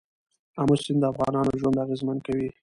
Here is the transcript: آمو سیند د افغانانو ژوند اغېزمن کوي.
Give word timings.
آمو 0.59 0.75
سیند 0.83 0.99
د 1.01 1.03
افغانانو 1.11 1.57
ژوند 1.59 1.81
اغېزمن 1.85 2.17
کوي. 2.25 2.49